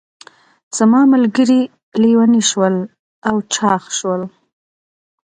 [0.77, 1.61] زما ملګري
[2.01, 2.75] لیوني شول
[3.27, 4.21] او چاغ شول.